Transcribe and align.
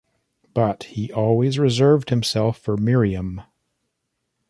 But 0.55 0.85
he 0.85 1.11
always 1.13 1.59
reserved 1.59 2.09
himself 2.09 2.57
for 2.57 2.75
Miriam. 2.75 3.43